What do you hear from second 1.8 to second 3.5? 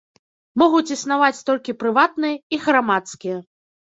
прыватныя і грамадскія.